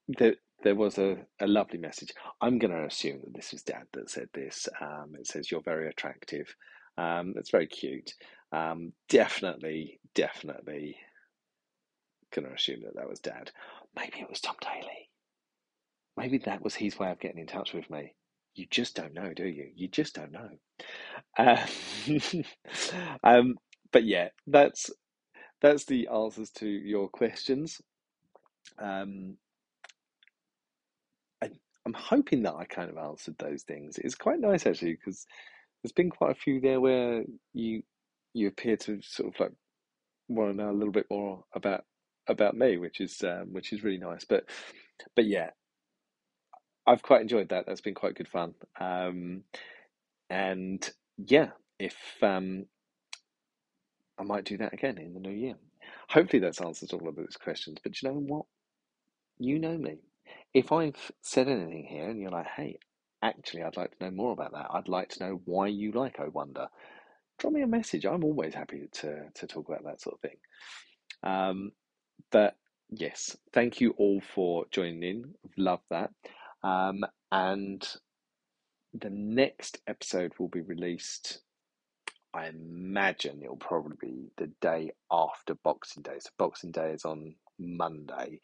there, 0.08 0.36
there 0.62 0.74
was 0.74 0.98
a, 0.98 1.18
a 1.40 1.46
lovely 1.46 1.78
message. 1.78 2.12
I'm 2.40 2.58
going 2.58 2.72
to 2.72 2.86
assume 2.86 3.20
that 3.24 3.34
this 3.34 3.52
is 3.52 3.62
Dad 3.62 3.84
that 3.92 4.10
said 4.10 4.28
this. 4.34 4.68
Um, 4.80 5.14
it 5.18 5.26
says, 5.26 5.50
You're 5.50 5.62
very 5.62 5.88
attractive. 5.88 6.54
Um, 6.98 7.34
it's 7.36 7.50
very 7.50 7.66
cute. 7.66 8.14
Um, 8.52 8.92
definitely, 9.08 10.00
definitely 10.14 10.96
going 12.34 12.46
to 12.46 12.54
assume 12.54 12.80
that 12.82 12.96
that 12.96 13.08
was 13.08 13.20
Dad. 13.20 13.50
Maybe 13.96 14.20
it 14.20 14.28
was 14.28 14.40
Tom 14.40 14.56
Daley. 14.60 15.08
Maybe 16.16 16.38
that 16.38 16.62
was 16.62 16.74
his 16.74 16.98
way 16.98 17.10
of 17.10 17.20
getting 17.20 17.38
in 17.40 17.46
touch 17.46 17.72
with 17.72 17.88
me. 17.90 18.14
You 18.54 18.66
just 18.70 18.94
don't 18.96 19.14
know, 19.14 19.32
do 19.32 19.46
you? 19.46 19.70
You 19.74 19.88
just 19.88 20.14
don't 20.14 20.32
know. 20.32 20.48
Uh, 21.38 21.66
um, 23.24 23.56
but 23.92 24.04
yeah, 24.04 24.28
that's 24.46 24.90
that's 25.62 25.84
the 25.86 26.08
answers 26.08 26.50
to 26.50 26.66
your 26.68 27.08
questions. 27.08 27.80
Um, 28.78 29.36
I, 31.42 31.50
I'm 31.86 31.94
hoping 31.94 32.42
that 32.42 32.54
I 32.54 32.64
kind 32.64 32.90
of 32.90 32.98
answered 32.98 33.36
those 33.38 33.62
things. 33.62 33.98
It's 33.98 34.14
quite 34.14 34.40
nice 34.40 34.66
actually 34.66 34.94
because 34.94 35.26
there's 35.82 35.92
been 35.92 36.10
quite 36.10 36.32
a 36.32 36.40
few 36.40 36.60
there 36.60 36.80
where 36.80 37.24
you 37.54 37.82
you 38.34 38.48
appear 38.48 38.76
to 38.76 39.00
sort 39.02 39.34
of 39.34 39.40
like 39.40 39.52
want 40.28 40.50
to 40.52 40.56
know 40.56 40.70
a 40.70 40.74
little 40.74 40.92
bit 40.92 41.06
more 41.10 41.44
about 41.54 41.84
about 42.28 42.56
me, 42.56 42.76
which 42.78 43.00
is 43.00 43.22
um, 43.24 43.52
which 43.52 43.72
is 43.72 43.84
really 43.84 43.98
nice. 43.98 44.24
But 44.24 44.44
but 45.16 45.26
yeah, 45.26 45.50
I've 46.86 47.02
quite 47.02 47.22
enjoyed 47.22 47.50
that. 47.50 47.66
That's 47.66 47.80
been 47.80 47.94
quite 47.94 48.14
good 48.16 48.28
fun. 48.28 48.54
Um, 48.80 49.44
and 50.30 50.88
yeah, 51.18 51.48
if 51.78 51.96
um, 52.22 52.66
I 54.18 54.24
might 54.24 54.44
do 54.44 54.58
that 54.58 54.72
again 54.74 54.98
in 54.98 55.14
the 55.14 55.20
new 55.20 55.32
year. 55.34 55.54
Hopefully, 56.10 56.40
that's 56.40 56.60
answers 56.60 56.92
all 56.92 57.08
of 57.08 57.16
those 57.16 57.36
questions. 57.42 57.78
But 57.82 58.00
you 58.02 58.08
know 58.08 58.16
what? 58.16 58.46
You 59.38 59.58
know 59.58 59.76
me. 59.76 59.98
If 60.54 60.72
I've 60.72 61.12
said 61.22 61.48
anything 61.48 61.86
here 61.90 62.08
and 62.08 62.20
you're 62.20 62.30
like, 62.30 62.46
hey, 62.56 62.78
actually, 63.22 63.62
I'd 63.62 63.76
like 63.76 63.96
to 63.98 64.04
know 64.04 64.10
more 64.10 64.32
about 64.32 64.52
that. 64.52 64.66
I'd 64.70 64.88
like 64.88 65.10
to 65.10 65.24
know 65.24 65.40
why 65.44 65.68
you 65.68 65.92
like 65.92 66.20
I 66.20 66.28
Wonder. 66.28 66.68
Drop 67.38 67.52
me 67.52 67.62
a 67.62 67.66
message. 67.66 68.04
I'm 68.04 68.24
always 68.24 68.54
happy 68.54 68.88
to, 68.92 69.24
to 69.34 69.46
talk 69.46 69.68
about 69.68 69.84
that 69.84 70.00
sort 70.00 70.16
of 70.16 70.20
thing. 70.20 70.38
Um, 71.22 71.72
but 72.30 72.56
yes, 72.90 73.36
thank 73.52 73.80
you 73.80 73.94
all 73.96 74.20
for 74.34 74.66
joining 74.70 75.02
in. 75.02 75.34
Love 75.56 75.80
that. 75.90 76.10
Um, 76.62 77.04
and 77.30 77.86
the 78.94 79.10
next 79.10 79.80
episode 79.86 80.32
will 80.38 80.48
be 80.48 80.60
released. 80.60 81.40
I 82.34 82.48
imagine 82.48 83.42
it'll 83.42 83.56
probably 83.56 83.96
be 84.00 84.30
the 84.36 84.50
day 84.60 84.92
after 85.10 85.54
Boxing 85.54 86.02
Day. 86.02 86.18
So 86.18 86.30
Boxing 86.38 86.72
Day 86.72 86.92
is 86.92 87.04
on 87.04 87.34
Monday. 87.58 88.40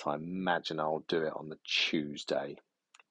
So 0.00 0.10
I 0.10 0.16
imagine 0.16 0.80
I'll 0.80 1.04
do 1.08 1.22
it 1.22 1.32
on 1.34 1.48
the 1.48 1.58
Tuesday. 1.64 2.56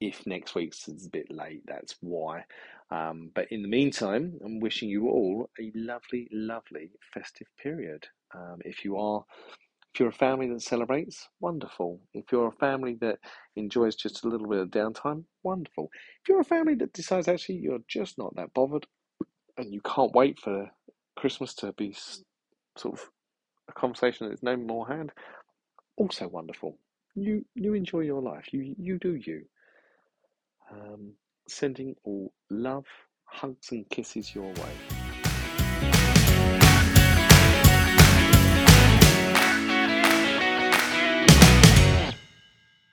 If 0.02 0.28
next 0.28 0.56
week's 0.56 0.88
is 0.90 1.08
a 1.08 1.12
bit 1.12 1.32
late, 1.32 1.64
that's 1.66 1.96
why. 2.02 2.46
Um, 2.92 3.32
but 3.36 3.52
in 3.52 3.62
the 3.64 3.70
meantime, 3.70 4.40
I'm 4.46 4.60
wishing 4.60 4.90
you 4.90 5.10
all 5.10 5.50
a 5.60 5.72
lovely, 5.76 6.30
lovely 6.32 6.92
festive 7.14 7.48
period. 7.62 8.08
Um, 8.36 8.60
if 8.66 8.86
you 8.86 8.98
are 8.98 9.24
if 9.94 10.00
you're 10.00 10.10
a 10.10 10.14
family 10.14 10.48
that 10.50 10.62
celebrates, 10.62 11.28
wonderful. 11.42 12.02
If 12.14 12.26
you're 12.32 12.48
a 12.48 12.54
family 12.54 12.98
that 13.02 13.20
enjoys 13.58 13.96
just 13.96 14.24
a 14.26 14.30
little 14.30 14.48
bit 14.48 14.60
of 14.60 14.70
downtime, 14.70 15.26
wonderful. 15.44 15.90
If 16.24 16.30
you're 16.30 16.42
a 16.42 16.46
family 16.46 16.76
that 16.76 16.94
decides 16.94 17.28
actually 17.28 17.58
you're 17.58 17.80
just 17.90 18.18
not 18.18 18.36
that 18.38 18.54
bothered 18.56 18.88
and 19.58 19.74
you 19.74 19.82
can't 19.82 20.14
wait 20.14 20.40
for 20.40 20.70
Christmas 21.18 21.54
to 21.56 21.74
be 21.74 21.96
sort 22.78 22.96
of 23.00 23.10
a 23.70 23.74
conversation 23.74 24.30
that's 24.30 24.44
no 24.44 24.58
more 24.58 24.88
hand, 24.88 25.12
also 25.98 26.28
wonderful. 26.28 26.78
You 27.16 27.46
you 27.56 27.74
enjoy 27.74 28.02
your 28.02 28.22
life. 28.22 28.54
You 28.54 28.76
you 28.78 29.00
do 29.00 29.16
you. 29.16 29.46
Um, 30.74 31.14
sending 31.48 31.96
all 32.04 32.34
love, 32.50 32.86
hugs, 33.26 33.72
and 33.72 33.88
kisses 33.90 34.34
your 34.34 34.52
way. 34.54 34.93